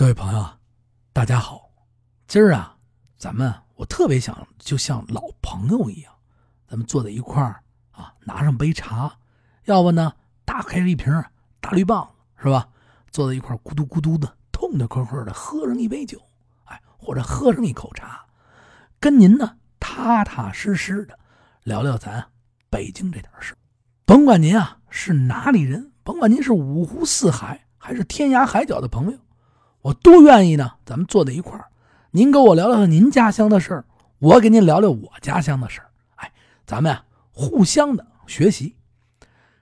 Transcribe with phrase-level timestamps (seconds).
[0.00, 0.48] 各位朋友，
[1.12, 1.70] 大家好。
[2.26, 2.74] 今儿啊，
[3.18, 6.10] 咱们我特别想就像老朋友一样，
[6.66, 9.12] 咱们坐在一块儿啊，拿上杯茶，
[9.64, 10.10] 要不呢，
[10.46, 11.12] 打开一瓶
[11.60, 12.66] 大绿棒子，是吧？
[13.10, 16.18] 坐在一块儿，咕嘟咕嘟的，痛痛快快的喝上一杯酒，
[16.64, 18.24] 哎，或者喝上一口茶，
[18.98, 21.18] 跟您呢踏踏实实的
[21.62, 22.26] 聊聊咱
[22.70, 23.54] 北京这点事
[24.06, 29.18] 甭管您啊是哪里人，甭管您是五湖四海还是天涯海角的朋友。
[29.82, 31.66] 我都愿意呢，咱们坐在一块儿，
[32.10, 33.84] 您跟我聊聊您家乡的事儿，
[34.18, 35.90] 我给您聊聊我家乡的事儿。
[36.16, 36.32] 哎，
[36.66, 38.76] 咱们啊互相的学习。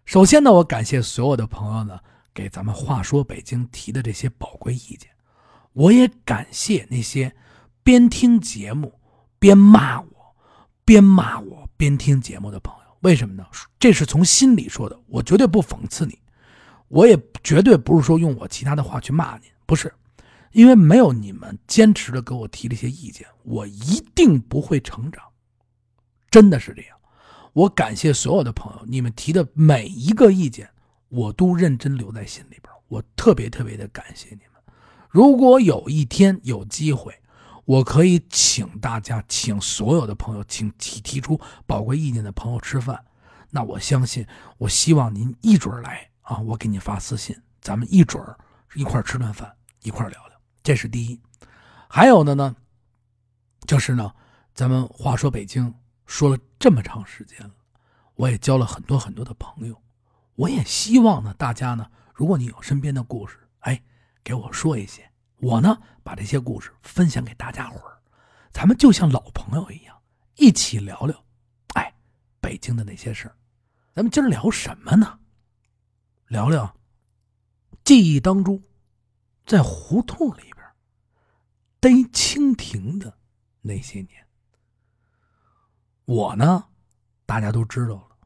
[0.05, 1.99] 首先呢，我感谢所有的朋友呢
[2.35, 5.09] 给咱们话说北京提的这些宝贵意见，
[5.73, 7.33] 我也感谢那些
[7.83, 8.93] 边听节目
[9.39, 10.09] 边骂我、
[10.85, 12.81] 边骂我边听节目的朋友。
[13.01, 13.47] 为什么呢？
[13.79, 16.19] 这是从心里说的，我绝对不讽刺你，
[16.89, 19.93] 我也绝对不是说用我其他的话去骂您，不是。
[20.59, 25.23] 因为没有你们坚持的给我提这些意见，我一定不会成长，
[26.33, 26.99] 真的是这样。
[27.53, 30.69] 我感谢所有的朋友，你们提的每一个意见，
[31.11, 32.65] 我都认真留在心里边。
[32.89, 34.61] 我特别特别的感谢你们。
[35.09, 37.15] 如果有一天有机会，
[37.65, 43.01] 我可以请大家，请所有的朋友，请提提出宝贵意见的朋友吃饭，
[43.51, 48.21] 那我相信，我希望您一准来啊，我给你发私信，咱们一准
[48.75, 49.55] 一块吃顿饭，
[49.85, 50.28] 一块聊。
[50.69, 51.19] 这是第一，
[51.89, 52.55] 还有的呢，
[53.67, 54.15] 就是呢，
[54.53, 57.55] 咱们话说北京说了这么长时间了，
[58.17, 59.83] 我也交了很多很多的朋友，
[60.35, 63.83] 我也希望呢，大家呢，如果你有身边的故事，哎，
[64.23, 67.97] 给我说一些，我呢把这些故事分享给大家伙儿，
[68.53, 69.99] 咱们就像老朋友一样，
[70.37, 71.25] 一起聊聊，
[71.77, 71.91] 哎，
[72.43, 73.35] 北京的那些事儿，
[73.95, 75.19] 咱们今儿聊什么呢？
[76.27, 76.77] 聊聊
[77.85, 78.63] 记忆当中，
[79.47, 80.43] 在胡同里。
[81.81, 83.19] 逮蜻蜓的
[83.61, 84.27] 那些年，
[86.05, 86.65] 我呢，
[87.25, 88.17] 大家都知道了，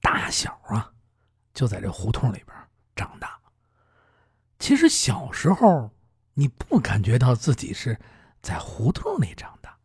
[0.00, 0.92] 大小啊，
[1.52, 2.56] 就在这胡同里边
[2.96, 3.38] 长大。
[4.58, 5.90] 其实小时候
[6.32, 8.00] 你不感觉到自己是
[8.40, 9.76] 在胡同里长大，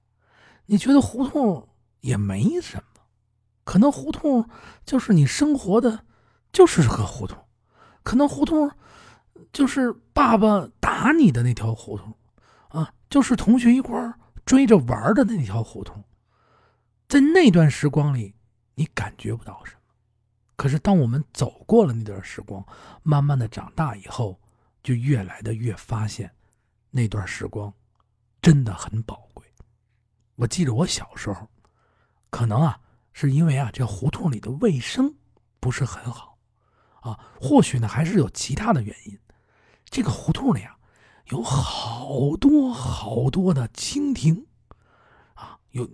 [0.66, 1.68] 你觉得胡同
[2.00, 3.02] 也没什么，
[3.66, 4.50] 可能胡同
[4.86, 6.06] 就是你生活的，
[6.54, 7.46] 就是个胡同，
[8.04, 8.72] 可能胡同
[9.52, 12.16] 就是爸爸打你的那条胡同。
[12.70, 14.14] 啊，就是同学一块
[14.46, 16.04] 追着玩的那条胡同，
[17.08, 18.36] 在那段时光里，
[18.76, 19.80] 你感觉不到什么。
[20.56, 22.64] 可是当我们走过了那段时光，
[23.02, 24.40] 慢慢的长大以后，
[24.84, 26.32] 就越来的越发现，
[26.92, 27.74] 那段时光
[28.42, 29.46] 真的很宝贵。
[30.36, 31.50] 我记得我小时候，
[32.30, 32.80] 可能啊，
[33.14, 35.16] 是因为啊，这胡同里的卫生
[35.60, 36.38] 不是很好，
[37.02, 39.20] 啊，或许呢，还是有其他的原因。
[39.86, 40.76] 这个胡同里啊。
[41.30, 44.46] 有好多好多的蜻蜓，
[45.36, 45.88] 啊，有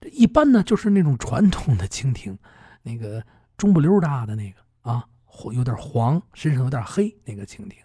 [0.00, 2.38] 这一般呢，就是那种传统的蜻蜓，
[2.82, 3.24] 那个
[3.56, 5.02] 中不溜大的那个啊，
[5.52, 7.76] 有点黄，身上有点黑那个蜻蜓。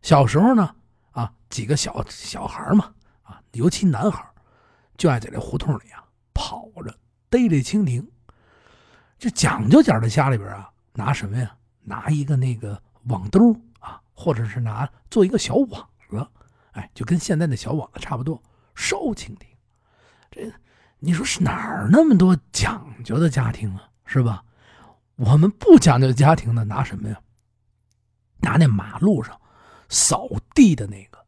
[0.00, 0.74] 小时候呢，
[1.10, 4.26] 啊，几个小小孩嘛，啊，尤其男孩，
[4.96, 8.06] 就爱在这胡同里啊跑着逮这蜻蜓。
[9.18, 11.54] 就讲究点的家里边啊，拿什么呀？
[11.82, 15.88] 拿一个那个网兜啊，或者是拿做一个小网。
[16.10, 16.26] 子，
[16.72, 18.42] 哎，就跟现在的小网子差不多，
[18.74, 19.46] 收蜻蜓。
[20.30, 20.52] 这
[20.98, 23.88] 你说是哪儿那么多讲究的家庭啊？
[24.04, 24.42] 是吧？
[25.16, 27.20] 我们不讲究家庭的拿什么呀？
[28.38, 29.40] 拿那马路上
[29.88, 31.18] 扫地的那个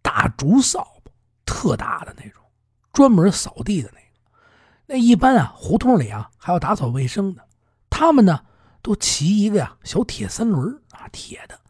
[0.00, 1.12] 大竹扫把，
[1.44, 2.42] 特大的那种，
[2.92, 4.06] 专门扫地的那个。
[4.86, 7.46] 那一般啊，胡同里啊还要打扫卫生的，
[7.90, 8.44] 他们呢
[8.80, 11.60] 都骑一个呀小铁三轮啊，铁的。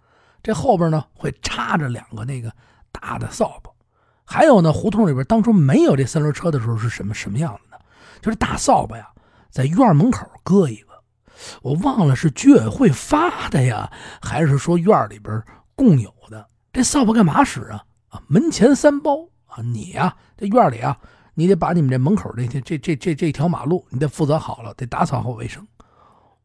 [0.42, 2.52] 这后边呢会插着两个那个
[2.92, 3.70] 大的扫把，
[4.24, 7.76] 还有呢，胡同里边当初没有这三轮车的时候是什么什么样子呢？
[8.20, 9.08] 就是大扫把呀，
[9.50, 10.88] 在院门口搁一个，
[11.62, 13.90] 我忘了是居委会发的呀，
[14.20, 15.42] 还是说院里边
[15.74, 16.46] 共有的？
[16.72, 17.84] 这扫把干嘛使啊？
[18.08, 20.98] 啊，门前三包啊，你呀，这院里啊，
[21.34, 25.66] 你得把你们这门口这这这这这这条马路，你得负责好了，得打扫好卫生。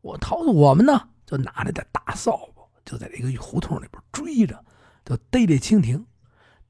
[0.02, 2.53] 我掏我们呢，就拿着这大扫把。
[2.86, 4.64] 就在这个胡同里边追着，
[5.06, 6.06] 就逮这蜻蜓，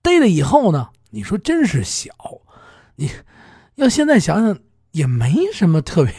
[0.01, 2.13] 逮了以后呢，你说真是小，
[2.95, 3.09] 你
[3.75, 4.59] 要现在想想
[4.91, 6.13] 也没什么特别，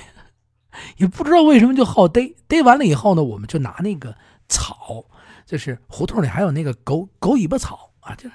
[0.97, 2.35] 也不知道为什么就好逮。
[2.49, 4.17] 逮完了以后呢，我们就拿那个
[4.49, 5.05] 草，
[5.47, 8.35] 就是胡同里还有那个狗狗尾巴草啊，就是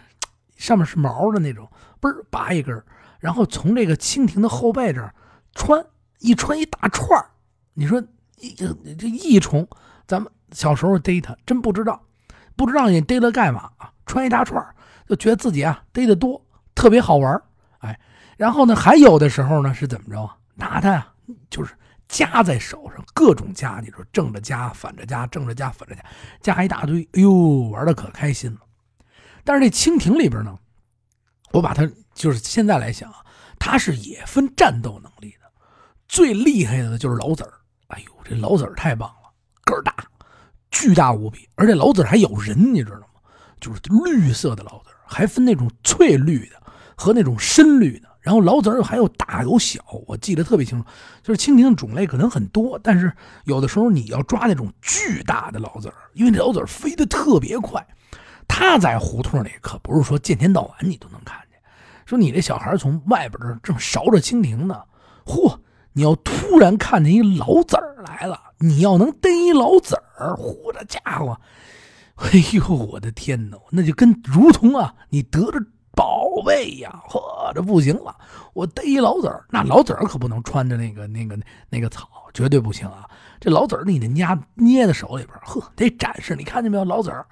[0.56, 1.70] 上面是毛的那种，
[2.00, 2.82] 嘣拔一根，
[3.20, 5.14] 然后从这个蜻蜓的后背这儿
[5.54, 5.86] 穿
[6.20, 7.22] 一穿一大串
[7.74, 8.02] 你说
[8.38, 8.54] 一
[8.96, 9.68] 这一虫，
[10.08, 10.32] 咱们。
[10.52, 12.02] 小时候逮它，真不知道，
[12.56, 13.92] 不知道你逮了干嘛啊？
[14.06, 14.64] 穿一大串
[15.08, 16.44] 就觉得自己啊逮的多，
[16.74, 17.42] 特别好玩
[17.80, 18.00] 哎，
[18.38, 20.30] 然后呢，还有的时候呢是怎么着？
[20.56, 21.14] 拿它啊，
[21.50, 21.74] 就是
[22.08, 26.04] 夹在手上，各种夹，你说正着夹，反着夹，正着夹，反着夹，
[26.42, 28.60] 夹一大堆，哎呦，玩的可开心了。
[29.44, 30.58] 但是这蜻蜓里边呢，
[31.52, 33.18] 我把它就是现在来想啊，
[33.58, 35.50] 它是也分战斗能力的，
[36.08, 37.54] 最厉害的就是老子儿。
[37.88, 39.19] 哎呦，这老子儿太棒了，
[40.80, 43.06] 巨大无比，而且老子还咬人，你知道吗？
[43.60, 46.56] 就是绿色的老子，还分那种翠绿的
[46.96, 48.08] 和那种深绿的。
[48.22, 50.88] 然后老子还有大有小，我记得特别清楚。
[51.22, 53.12] 就是蜻蜓的种类可能很多，但是
[53.44, 57.86] 有的时候你要抓那种巨大的老子，因为这老子飞得特别快。
[58.48, 61.60] 它在胡同里可不是说见天到晚你都能看见。
[62.06, 64.82] 说你这小孩从外边这正勺着蜻蜓呢，
[65.26, 65.58] 嚯！
[66.00, 71.38] 你要突然看见一老子儿来了，你要能逮一老子儿，嚯，这家伙！
[72.16, 75.60] 哎呦，我的天哪，那就跟如同啊，你得着
[75.94, 78.16] 宝贝一样，嚯，这不行了！
[78.54, 81.38] 我逮一老子儿，那老子儿可不能穿着那个那个
[81.70, 83.06] 那个草，绝对不行啊！
[83.42, 86.34] 这老子儿你得捏捏在手里边，呵，得展示。
[86.34, 87.26] 你看见没有，老子儿？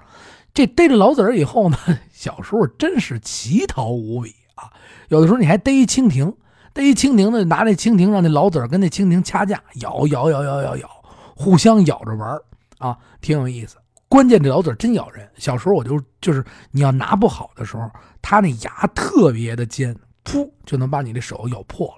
[0.53, 1.77] 这逮着老子儿以后呢，
[2.11, 4.73] 小时候真是奇淘无比啊！
[5.07, 6.35] 有的时候你还逮一蜻蜓。
[6.77, 10.89] 逮一蜻蜓呢，拿那蜻蜓让那老子跟那蜻蜓掐架，咬咬咬咬咬咬，
[11.35, 12.39] 互相咬着玩
[12.77, 13.77] 啊，挺有意思。
[14.07, 15.27] 关键这老子真咬人。
[15.37, 17.89] 小时候我就就是你要拿不好的时候，
[18.21, 21.93] 它那牙特别的尖，噗就能把你的手咬破了。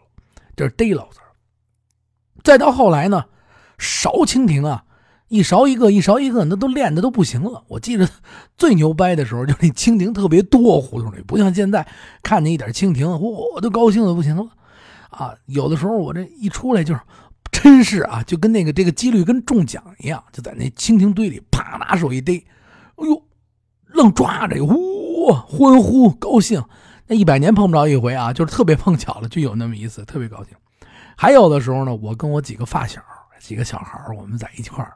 [0.56, 1.20] 这是逮老子
[2.42, 3.26] 再到后来呢，
[3.78, 4.86] 勺蜻蜓啊，
[5.28, 7.66] 一勺一个，一勺一个，那都练的都不行了。
[7.68, 8.10] 我记得
[8.56, 11.86] 最牛掰的时候，就那蜻蜓特别多，胡同里不像现在
[12.24, 14.48] 看见一点蜻蜓，我都高兴的不行了。
[15.10, 17.02] 啊，有的时候我这一出来就是，
[17.52, 22.46] 真是啊，就跟那个这个几率跟中奖一样，就在那蜻蜓堆里啪拿手一逮，
[22.96, 23.24] 哎呦，
[23.88, 26.64] 愣抓着，呼欢呼高兴，
[27.08, 30.56] 那一百年碰不着一回啊，就是特别碰巧了，就有那么一次，特别高兴。
[31.18, 33.02] 还有的时候呢，我跟我几个发小，
[33.40, 34.94] 几个小孩我们在一块儿，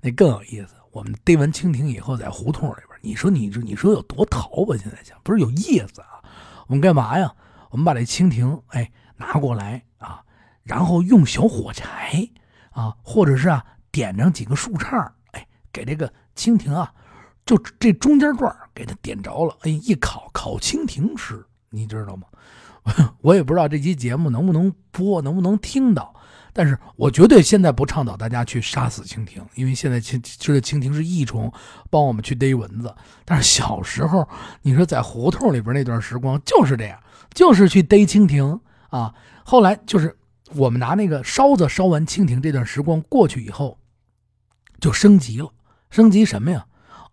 [0.00, 0.74] 那更有意思。
[0.90, 4.76] 我们逮完蜻蜓以后，在胡同里边，你说你这你说有多淘吧？
[4.76, 6.20] 现在想，不是有意思啊？
[6.66, 7.32] 我们干嘛呀？
[7.70, 8.90] 我们把这蜻蜓，哎。
[9.22, 10.20] 拿过来啊，
[10.64, 12.28] 然后用小火柴
[12.72, 16.92] 啊，或者是啊，点上几个树杈哎，给这个蜻蜓啊，
[17.46, 22.26] 就这中间段给它点着了，哎，一烤烤蜻蜓吃，你知道吗？
[23.22, 26.12] 我也不知道这期节目能不能播，能不能听到，
[26.52, 31.52] 但是我绝对现在不倡导大家去杀死蜻蜓，因为现在蜻知道蜻蜓是益虫，
[31.90, 32.92] 帮我们去逮蚊子。
[33.24, 34.28] 但是小时候，
[34.62, 36.98] 你说在胡同里边那段时光就是这样，
[37.32, 38.60] 就是去逮蜻蜓。
[38.92, 40.14] 啊，后来就是
[40.54, 43.78] 我们拿那个烧子烧完蜻蜓，这段时光过去以后，
[44.80, 45.50] 就升级了。
[45.88, 46.66] 升级什么呀？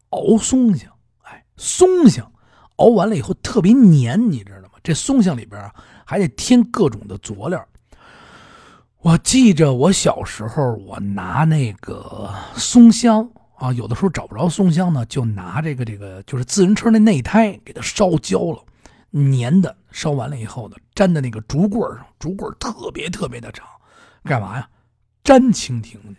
[0.09, 0.91] 熬松香。
[1.23, 2.29] 哎，松香
[2.75, 4.71] 熬完了以后特别黏，你知道吗？
[4.83, 5.73] 这松香里边啊
[6.03, 7.65] 还得添各种的佐料。
[8.99, 18.61] 我记着我小时候，我拿那个松香啊，有的时候找不着松香呢，就拿这个这个就是自行车那内胎给它烧焦了。
[19.13, 23.67] 粘的烧完了以后呢，粘在那个竹棍上，竹棍特别特别的长，
[24.23, 24.69] 干嘛呀？
[25.23, 26.17] 粘蜻蜓去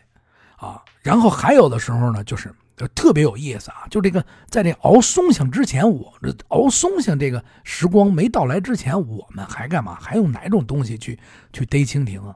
[0.57, 0.83] 啊！
[1.01, 2.55] 然后还有的时候呢，就是
[2.95, 3.87] 特别有意思啊！
[3.91, 9.97] 就这个，在这熬松香之前，我这熬松香这个时光没到来之前，我们还干嘛？
[10.01, 11.19] 还用哪种东西去
[11.53, 12.35] 去逮蜻蜓啊？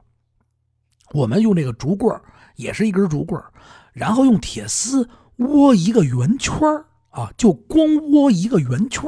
[1.11, 2.19] 我们用这个竹棍
[2.55, 3.41] 也是一根竹棍
[3.93, 6.57] 然后用铁丝窝一个圆圈
[7.11, 9.03] 啊，就光窝一个圆圈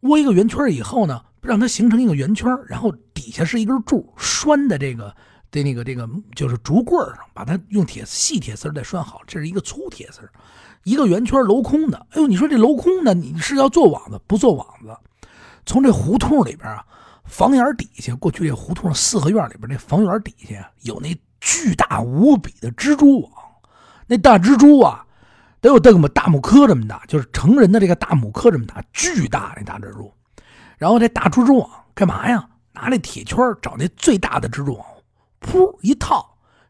[0.00, 5.14] 窝一个圆圈以后呢，让它形成一个圆圈，然后底下是一根柱拴在这个
[5.50, 9.20] 的那个这个就是竹棍上，把它用铁细铁丝再拴好。
[9.26, 10.20] 这是一个粗铁丝，
[10.84, 11.98] 一个圆圈镂空的。
[12.10, 14.96] 哎呦，你说这镂空的，你是要做网子不做网子？
[15.66, 16.84] 从这胡同里边啊，
[17.24, 23.32] 房檐底下，过去这胡同四合院里边那房檐底下有那巨大无比的蜘蛛网，
[24.06, 25.04] 那大蜘蛛啊。
[25.60, 30.12] 得有这么大拇哥这么大，就是成人的这个大拇哥这么大，巨大那大蜘蛛。
[30.76, 32.48] 然后这大蜘蛛网干嘛呀？
[32.72, 34.86] 拿那铁圈找那最大的蜘蛛网，
[35.40, 36.24] 噗一套，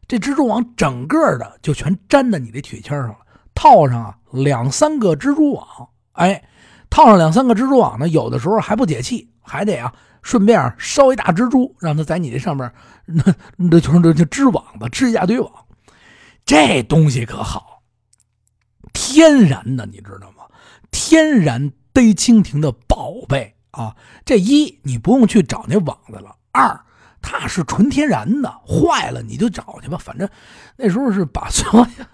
[0.07, 3.17] 这蜘蛛网整个的就全粘在你这铁圈上了。
[3.53, 5.67] 套上啊两三个蜘蛛网，
[6.13, 6.43] 哎，
[6.89, 9.93] 套上两三个蜘蛛网呢，有的时候还不解气，还得啊
[10.23, 12.73] 顺便烧一大蜘蛛，让它在你这上面，
[13.05, 13.23] 那
[13.55, 15.51] 那就是就织网吧，织一大堆网。
[16.43, 17.78] 这东西可好。
[19.01, 20.43] 天然的，你知道吗？
[20.91, 23.95] 天然逮蜻蜓的宝贝啊！
[24.25, 26.77] 这一你不用去找那网子了，二
[27.21, 29.97] 它是纯天然的，坏了你就找去吧。
[29.97, 30.27] 反正
[30.75, 32.05] 那时候是把所有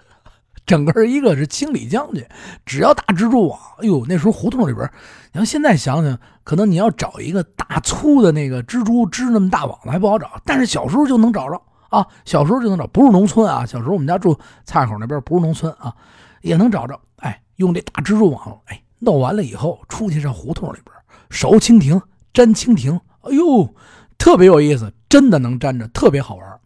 [0.64, 2.24] 整个一个是清理将军，
[2.64, 4.88] 只要大蜘蛛网，哎呦，那时候胡同里边，
[5.32, 15.94] 你要现在想想，可能你要找一个大粗的那个蜘蛛织那么大网子还不好找，但是小时候就能找着啊，小时候就能找，不是农村啊，小时候我们家住菜口那边，不是农村啊，
[16.46, 20.94] 也能找着，哎，用这大蜘蛛网，哎，弄完了以后出去上胡同里边
[21.28, 22.00] 熟蜻蜓、
[22.34, 23.74] 粘蜻蜓，哎呦，
[24.16, 26.60] 特别有意思，真的能粘着，特别好玩。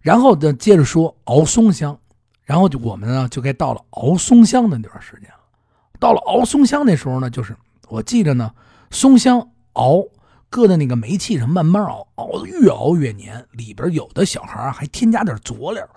[0.00, 1.98] 然后呢，接着说熬松香。
[2.44, 5.40] 然后就我们呢，就该到了熬松香的那段时间了。
[6.00, 7.56] 到了熬松香那时候呢，就是
[7.88, 8.52] 我记着呢，
[8.90, 10.04] 松香熬
[10.50, 15.88] 搁在那个煤气上慢慢熬，熬的越熬越黏，里边有的小孩还添加点佐料，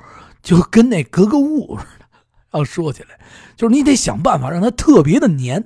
[0.43, 2.04] 就跟那格格物似的。
[2.57, 3.19] 要说起来，
[3.55, 5.63] 就是你得想办法让它特别的黏，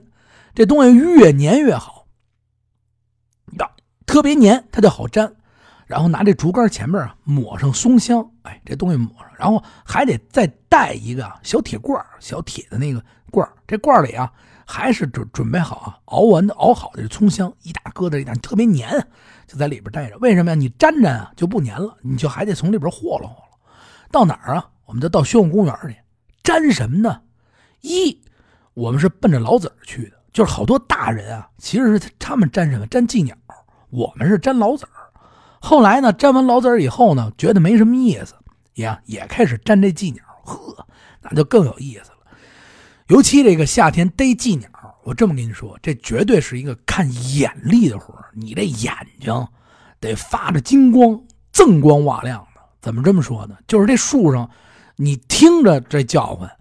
[0.53, 2.08] 这东西越黏越好，
[3.58, 3.69] 呀，
[4.05, 5.36] 特别黏它就好粘。
[5.86, 14.31] 然后拿这竹竿前面啊抹上松香，哎，这东西抹上，然后还得再带一个小铁罐小铁的那个罐这罐里啊
[14.67, 18.88] 还是准准备好啊，熬完的熬好的这葱香，一大疙瘩一大，特别黏，
[19.48, 20.17] 就在里边待着。
[20.19, 20.55] 为什么呀？
[20.55, 23.58] 你粘粘啊就不粘了，你就还得从里边和了和了。
[24.12, 24.69] 到哪儿啊？
[24.86, 25.96] 我们就到宣武公园去
[26.43, 27.22] 粘什么呢？
[27.81, 28.22] 一，
[28.74, 32.86] 我们是奔着老子儿去的，就是好多大人啊，其实是他们粘什么？
[32.88, 33.36] 粘寄鸟，
[33.89, 35.12] 我们是粘老子儿
[35.60, 38.34] 后来呢，粘完老子儿以后呢，觉得没什么意思，
[38.74, 40.24] 也也开始粘这寄鸟。
[40.43, 40.88] 呵，
[41.22, 42.17] 那就更有意思了。
[43.08, 44.69] 尤其这个夏天逮寄鸟，
[45.03, 49.48] 我这么跟你说，这绝对是一个看眼力的活你这眼睛
[50.00, 52.62] 得发着金光，锃光瓦亮的。
[52.79, 53.58] 怎么这么说呢？
[53.67, 54.50] 就是这树上，
[55.01, 56.51] 你听着这叫唤，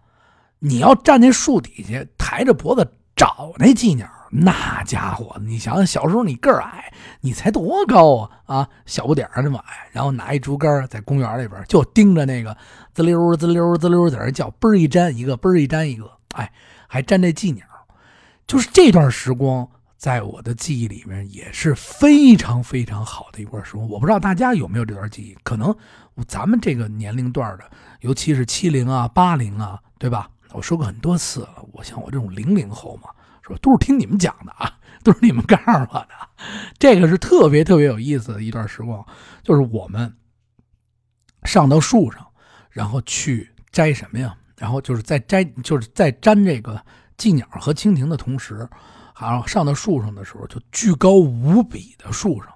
[0.60, 4.08] 你要站在树底下，抬着脖子找那寄鸟。
[4.30, 8.58] 那家伙，你想想，小时候你个儿矮，你才多高啊？
[8.58, 12.56] 啊，小不点儿这么矮，然后拿一竹竿在公园里边就盯着那个
[12.94, 16.52] 滋溜滋溜滋溜在那叫，嘣一粘一个，嘣一粘一个，哎，
[16.86, 17.64] 还粘这寄鸟，
[18.46, 19.68] 就是这段时光，
[19.98, 23.86] 在我的记忆里面也是非常非常好的一段时光。
[23.86, 25.36] 我不知道大家有没有这段记忆？
[25.42, 25.76] 可能
[26.26, 30.30] 咱们这个年龄段的，尤其是七零啊、八零啊，对吧？
[30.52, 33.10] 我说过很多次了，我像我这种零零后嘛。
[33.42, 36.08] 说都是听你们讲的啊，都是你们告诉我的。
[36.78, 39.02] 这个是特别特别有意思的一段时光，
[39.42, 40.14] 就是我们
[41.44, 42.26] 上到树上，
[42.70, 44.36] 然后去摘什么呀？
[44.56, 46.84] 然后就是在摘，就是在粘这个
[47.16, 48.68] 寄鸟和蜻蜓的同时，
[49.26, 52.52] 好上到树上的时候，就巨高无比的树上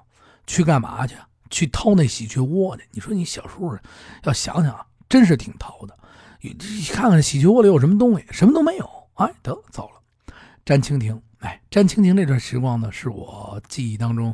[0.46, 1.16] 去干嘛去？
[1.50, 2.84] 去掏那喜鹊窝去。
[2.92, 3.76] 你说你小时候
[4.22, 5.98] 要想想，真是挺淘的。
[6.40, 6.54] 你
[6.92, 8.88] 看看喜鹊窝里有什么东西，什么都没有。
[9.14, 10.34] 哎，得走了。
[10.64, 14.32] 粘蜻蜓，哎，粘蜻蜓这段时光呢，是我记忆当中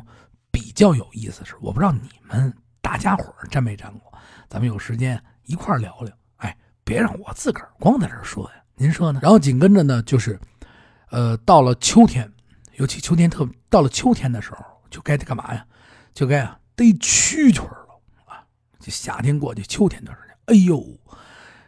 [0.51, 1.55] 比较有意思的事。
[1.59, 4.13] 我不知道你们大家伙粘没粘过，
[4.47, 6.13] 咱们有时间一块聊聊。
[6.37, 9.19] 哎，别让我自个儿光在这说呀，您说呢？
[9.23, 10.39] 然后紧跟着呢，就是，
[11.11, 12.31] 呃，到了秋天，
[12.75, 15.65] 尤其秋天特到了秋天的时候，就该干嘛呀？
[16.13, 18.43] 就该啊逮蛐蛐了啊！
[18.79, 20.83] 这夏天过去，秋天的时候，哎呦，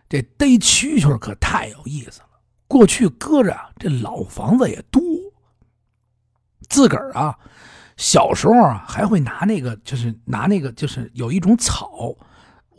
[0.09, 2.27] 这逮蛐蛐可太有意思了。
[2.67, 5.01] 过去搁着这老房子也多，
[6.69, 7.37] 自个儿啊，
[7.97, 12.15] 小时候啊还会拿那个，就是拿那个，就是有一种草，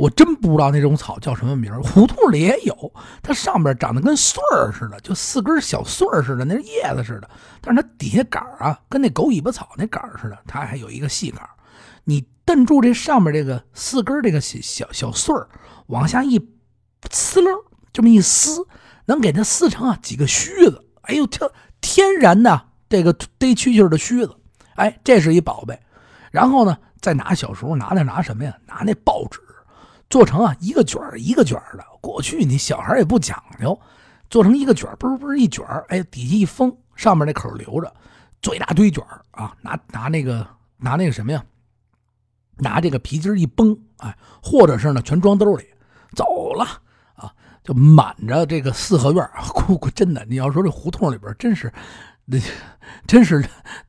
[0.02, 2.92] 我真不知道那种草叫什么名儿胡同里也有，
[3.22, 7.30] 它上边长得跟穗儿似的，就四根小穗儿似的，那是叶子似的，
[7.60, 11.48] 但是它底下杆啊，跟那狗尾巴草那杆似的，它还有一个细杆
[12.02, 15.48] 你蹬住这上面这个四根这个小小小穗儿，
[15.86, 16.36] 往下一
[17.08, 17.52] 呲溜，
[17.92, 18.66] 这么一撕。
[19.04, 24.34] 能给它撕成啊几个须子，哎呦，这天然的这个逮蛐蛐的须子，
[24.74, 25.78] 哎，这是一宝贝。
[26.30, 28.56] 然后呢，再拿小时候拿那拿什么呀？
[28.66, 29.40] 拿那报纸
[30.12, 31.82] 做成啊一个卷一个卷的。
[32.02, 33.80] 过去你小孩也不讲究，
[34.28, 37.90] 做成一个卷儿，嘣嘣一卷哎，底下一封，上面那口留着，
[38.42, 41.42] 做一大堆卷啊，拿拿那个拿那个什么呀？
[42.58, 45.64] 拿这个皮筋一绷，哎，或者是呢全装兜里，
[46.14, 46.66] 走了
[47.14, 47.32] 啊。
[47.64, 49.26] 就满着这个四合院
[49.66, 51.72] 姑姑真的，你要说这胡同里边真是，
[52.26, 52.38] 那
[53.06, 53.42] 真是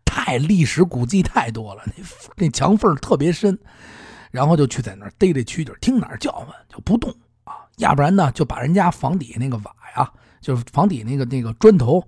[0.05, 1.93] 太历史古迹太多了，那
[2.37, 3.59] 那墙缝特别深，
[4.33, 7.09] 然后就去在那儿逮这蛐蛐，听哪儿叫唤就不动
[7.43, 10.11] 啊，要不然呢就把人家房底下那个瓦呀，
[10.41, 12.03] 就是房底那个那个砖头，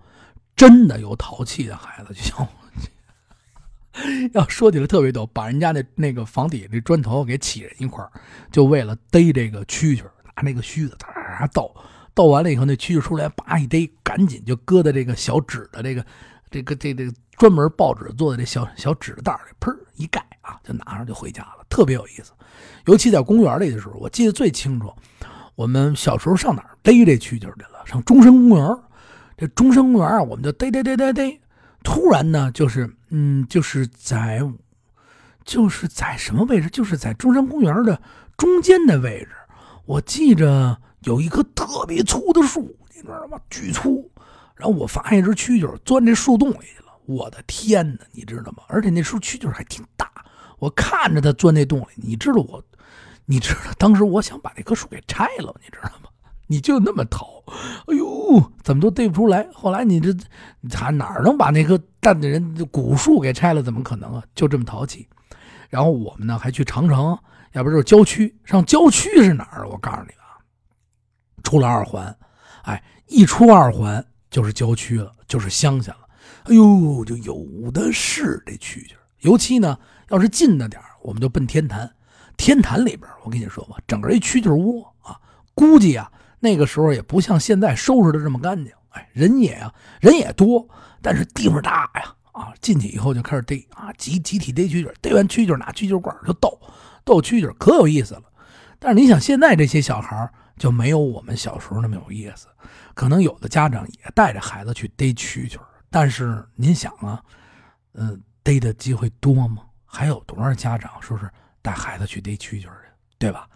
[0.55, 2.47] 真的有淘气的孩子，就像
[4.33, 8.03] 要说起来特别逗，把人家那那个房底那砖头给起人一块
[8.51, 10.03] 就为了逮这个蛐蛐。
[10.37, 11.73] 拿那个须子，哒倒，
[12.13, 16.05] 倒完了以后，那蛐蛐出来，叭一逮，赶紧就搁在这个小纸的这个，
[16.51, 22.31] 这个这这专门报纸做的这小小纸袋里，砰一盖啊，就拿上就回家了，特别有意思。
[22.85, 24.93] 尤其在公园里的时候，我记得最清楚。
[25.55, 27.85] 我们小时候上哪儿逮这蛐蛐去了？
[27.85, 28.77] 上中山公园
[29.37, 31.39] 这中山公园啊，我们就逮逮逮逮逮。
[31.83, 34.41] 突然呢，就是嗯，就是在，
[35.43, 36.69] 就是在什么位置？
[36.69, 38.01] 就是在中山公园的
[38.35, 39.29] 中间的位置。
[39.85, 43.39] 我记着有一棵特别粗的树，你知道吗？
[43.49, 44.09] 巨粗。
[44.55, 46.84] 然后我发现一只蛐蛐钻这树洞里去了。
[47.07, 48.63] 我的天哪，你知道吗？
[48.67, 50.11] 而且那树蛐蛐还挺大。
[50.59, 52.63] 我看着它钻那洞里，你知道我，
[53.25, 56.09] 你知道当时我想把那棵树给拆了，你知道吗？
[56.47, 57.43] 你就那么淘，
[57.87, 59.47] 哎呦，怎么都逮不出来。
[59.51, 60.15] 后来你这，
[60.69, 63.63] 他哪能把那棵大的人古树给拆了？
[63.63, 64.23] 怎么可能啊？
[64.35, 65.07] 就这么淘气。
[65.69, 67.17] 然后我们呢还去长城，
[67.53, 68.33] 要不就是郊区。
[68.45, 69.67] 上郊区是哪儿？
[69.67, 70.37] 我告诉你啊，
[71.43, 72.15] 出了二环，
[72.61, 76.04] 哎，一出二环就是郊区了，就是乡下了。
[76.45, 78.91] 哎呦，就有的是这蛐蛐。
[79.19, 79.77] 尤其呢，
[80.09, 81.91] 要是近的点我们就奔天坛。
[82.37, 85.19] 天坛里边，我跟你说吧，整个一蛐蛐窝啊，
[85.53, 86.11] 估计啊。
[86.39, 90.67] 那个时候也不像现在收拾的这么干净，哎，人也啊，人也多，
[91.01, 96.59] 但是地方大呀，啊，进去以后就开始逮啊，集集体逮蛐蛐，逮完蛐蛐拿蛐蛐罐就逗，
[97.03, 98.23] 逗蛐蛐可有意思了。
[98.77, 102.47] 但是你想，现在这些小孩就没有我们小时候那么有意思，
[102.93, 105.57] 可能有的家长也带着孩子去逮蛐蛐，
[105.95, 107.23] 但是您想啊，
[107.93, 109.63] 嗯，逮的机会多吗？
[109.85, 112.71] 还有多少家长说是带孩子去逮蛐蛐的，
[113.17, 113.47] 对吧？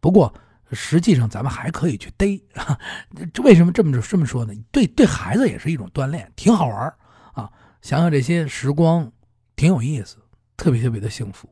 [0.00, 0.34] 不过。
[0.72, 2.42] 实际上，咱们还可以去逮，
[3.32, 4.52] 这 为什么这么这么说呢？
[4.72, 6.92] 对，对孩子也是一种锻炼，挺好玩
[7.32, 7.48] 啊！
[7.80, 9.08] 想想这些时光，
[9.54, 10.16] 挺有意思，
[10.56, 11.48] 特别特别的幸福。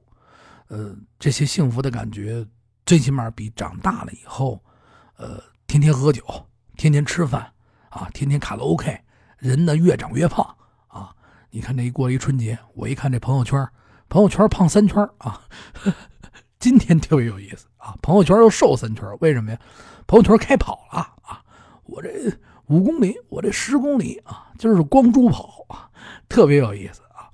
[0.67, 2.45] 呃，这些幸福的感觉，
[2.85, 4.61] 最起码比长大了以后，
[5.19, 6.25] 呃，天天喝酒，
[6.77, 7.53] 天天吃饭
[7.91, 8.99] 啊，天天卡拉 OK，
[9.43, 10.47] 人呢越长越胖
[10.87, 11.13] 啊！
[11.51, 13.69] 你看这一过一春节，我一看这朋友圈，
[14.09, 15.43] 朋友圈胖三圈啊。
[16.61, 17.93] 今天特别有意思啊！
[18.01, 19.59] 朋友圈又瘦三圈，为什么呀？
[20.07, 21.43] 朋友圈开跑了啊！
[21.83, 22.09] 我这
[22.67, 25.91] 五公里，我这十公里啊，今儿是光猪跑啊，
[26.29, 27.27] 特别有意思啊！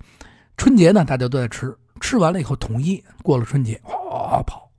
[0.57, 4.73] 春节呢，大家都在吃，吃完了以后统一过了春节，哗跑。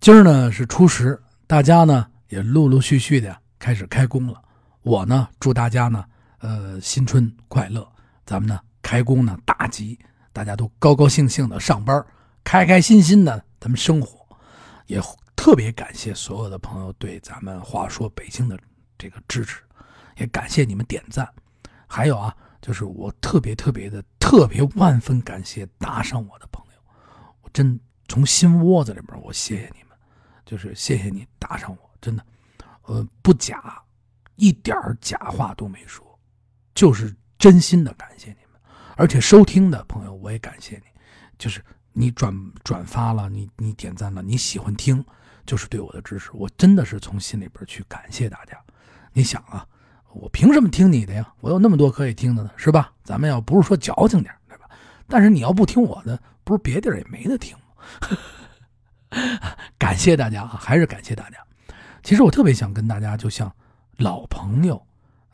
[0.00, 4.40] 今儿呢是初十，大家呢也陆陆续续的开始开工了。
[4.80, 6.02] 我呢祝大家呢，
[6.44, 7.90] 呃，新春快乐！
[8.26, 9.98] 咱们呢开工呢大吉，
[10.30, 12.04] 大家都高高兴兴的上班，
[12.44, 13.42] 开开心心的。
[13.58, 14.26] 咱们生活，
[14.84, 15.00] 也
[15.34, 18.58] 特别感谢所有的朋友对咱们话说北京的
[18.98, 19.62] 这个支持，
[20.18, 21.26] 也感谢你们点赞。
[21.86, 26.80] 还有啊，就是我特别特别的特别万分感谢打赏我的朋友，
[27.40, 29.96] 我真从心窝子里边我谢谢你们，
[30.44, 32.22] 就是谢谢你打赏我，真的，
[32.82, 33.82] 呃，不假，
[34.36, 36.03] 一点假话都没说，
[36.74, 38.60] 就是真心的感谢你们。
[38.96, 40.84] 而且收听的朋友我也感谢你，
[41.38, 41.62] 就是。
[41.96, 45.04] 你转转发了，你你点赞了，你喜欢听，
[45.46, 46.28] 就是对我的支持。
[46.34, 48.58] 我真的是从心里边去感谢大家。
[49.12, 49.64] 你想啊，
[50.12, 51.32] 我凭什么听你的呀？
[51.38, 52.92] 我有那么多可以听的呢，是吧？
[53.04, 54.68] 咱们要不是说矫情点，对吧？
[55.06, 59.20] 但是你要不听我的，不是别地儿也没得听吗？
[59.78, 61.38] 感谢大家啊，还是感谢大家。
[62.02, 63.54] 其实我特别想跟大家，就像
[63.98, 64.84] 老朋友，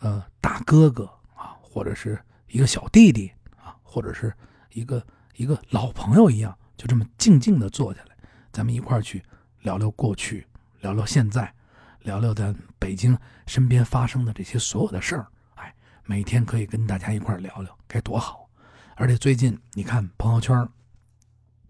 [0.01, 1.11] 呃，大哥哥，
[1.71, 4.35] 或者是一个小弟弟啊，或者是
[4.73, 5.03] 一个。
[5.37, 8.17] 一个老朋友一样，就这么静静的坐下来，
[8.53, 9.25] 咱们一块儿去
[9.63, 10.47] 聊聊过去，
[10.83, 11.51] 聊聊现在，
[12.01, 15.27] 聊聊咱北京身边发生的这些所有的事儿。
[15.55, 18.51] 哎，每天可以跟大家一块儿聊聊，该多好！
[18.97, 20.69] 而且最近你看朋友圈，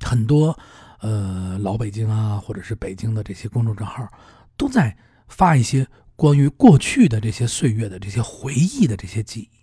[0.00, 0.58] 很多
[0.98, 4.08] 呃老北京啊，或者是北京的这些公众账号，
[4.56, 4.96] 都在
[5.28, 5.86] 发一些
[6.16, 9.59] 关于过去的这些岁月的这些回忆的这些记忆。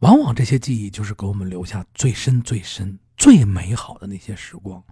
[0.00, 4.82] 往往这些记忆就是给我们留下最深、最深、最美好的那些时光，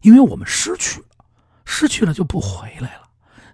[0.00, 1.06] 因为我们失去了，
[1.64, 3.02] 失去了就不回来了。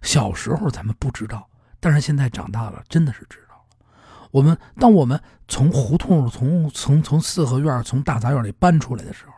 [0.03, 1.49] 小时候咱们不知道，
[1.81, 3.87] 但是现在长大了，真的是知道了。
[4.31, 9.33] 我们当我们从胡同、从从从四合院、从大杂院里搬出来的时候，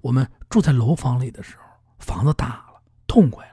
[0.00, 1.62] 我们住在楼房里的时候，
[2.00, 3.52] 房子大了，痛快了。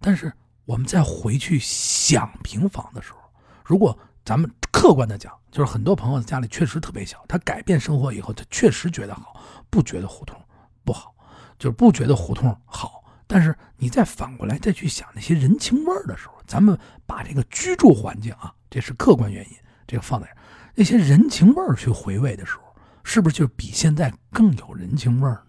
[0.00, 0.30] 但是
[0.66, 3.18] 我们再回去想平房的时候，
[3.64, 9.38] 如果咱们客观的讲，就是很多朋友家里确实特别小，他改变生活以后，他确实觉得好，
[9.68, 10.40] 不觉得胡同
[10.86, 11.14] 不好，
[11.58, 13.04] 就是不觉得胡同好。
[13.26, 20.34] 但是你再反过来再去想那些人情味的时候，咱们把这个居住环境啊，这是客观原因，这个放在
[20.74, 25.42] 那些人情味去回味的时候，是不是就比现在更有人情味呢？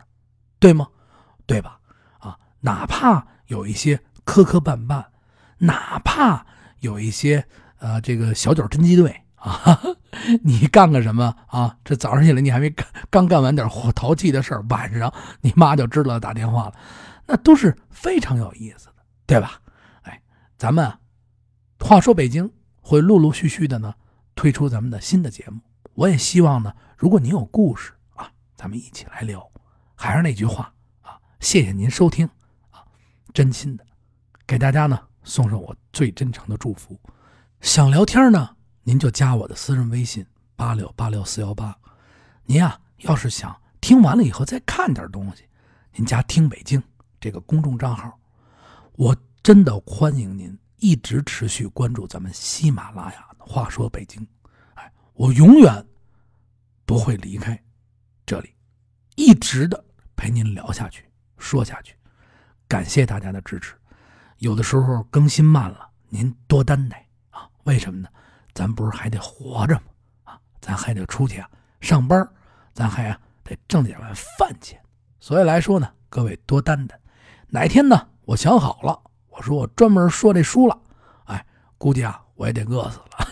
[0.59, 0.85] 对吗？
[1.45, 1.79] 对吧？
[2.19, 5.05] 啊，哪怕有一些磕磕绊绊，
[5.57, 6.45] 哪怕
[6.81, 7.47] 有一些。
[7.81, 9.79] 呃，这个小脚侦缉队啊，
[10.45, 11.75] 你干个什么啊？
[11.83, 16.75] 这早上起来你还没干，刚干完点活淘气的事儿，晚上你妈就知道打电话了，
[17.25, 18.93] 那都是非常有意思的，
[19.25, 19.59] 对吧？
[20.03, 20.21] 哎，
[20.59, 20.93] 咱们
[21.79, 22.47] 话说北京
[22.81, 23.95] 会陆陆续续的呢
[24.35, 25.59] 推出咱们的新的节目。
[25.95, 29.49] 我也希望呢，如果您有故事啊，咱们一起来聊。
[29.95, 32.29] 还是那句话啊，谢谢您收听
[32.69, 32.85] 啊，
[33.33, 33.83] 真心的
[34.45, 36.95] 给大家呢送上我最真诚的祝福。
[37.61, 41.77] 想聊天呢，您就加我的私人微信八六八六四幺八。
[42.43, 45.43] 您呀，要是想听完了以后再看点东西，
[45.93, 46.81] 您加听北京
[47.19, 48.19] 这个公众账号。
[48.93, 54.27] 我真的欢迎您一直持续关注咱们喜马拉雅的话说北京，
[54.73, 55.87] 哎，我永远
[56.83, 57.57] 不会离开
[58.25, 58.53] 这里，
[59.15, 59.81] 一直的
[60.15, 61.05] 陪您聊下去，
[61.37, 61.95] 说下去。
[62.67, 63.75] 感谢大家的支持，
[64.39, 67.07] 有的时候更新慢了，您多担待。
[67.63, 68.09] 为什么呢？
[68.53, 69.81] 咱不是还得活着吗？
[70.25, 72.27] 啊，咱还得出去啊上班，
[72.73, 74.81] 咱还啊得挣点碗饭钱。
[75.19, 76.99] 所以来说呢，各位多担待，
[77.47, 78.07] 哪天呢？
[78.25, 80.79] 我想好了，我说我专门说这书了，
[81.25, 81.45] 哎，
[81.77, 83.27] 估计啊我也得饿死了。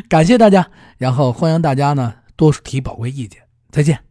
[0.08, 4.03] 感谢大家，然后欢迎大家呢多提宝贵意见，再见。